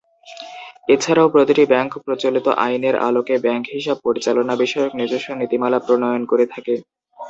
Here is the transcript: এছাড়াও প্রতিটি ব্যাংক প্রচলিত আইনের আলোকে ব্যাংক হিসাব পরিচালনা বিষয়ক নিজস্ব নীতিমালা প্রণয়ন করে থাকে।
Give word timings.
এছাড়াও 0.89 1.31
প্রতিটি 1.33 1.63
ব্যাংক 1.65 1.91
প্রচলিত 2.05 2.47
আইনের 2.63 2.95
আলোকে 3.07 3.35
ব্যাংক 3.45 3.63
হিসাব 3.75 3.97
পরিচালনা 4.05 4.53
বিষয়ক 4.63 4.91
নিজস্ব 4.95 5.27
নীতিমালা 5.39 5.79
প্রণয়ন 5.85 6.23
করে 6.31 6.45
থাকে। 6.53 6.73